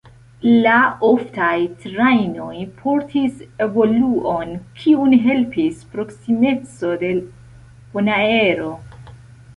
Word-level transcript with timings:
La 0.61 0.75
oftaj 1.07 1.57
trajnoj 1.83 2.55
portis 2.79 3.37
evoluon, 3.67 4.55
kiun 4.81 5.15
helpis 5.29 5.85
proksimeco 5.93 6.93
de 7.05 7.13
Bonaero. 7.93 8.77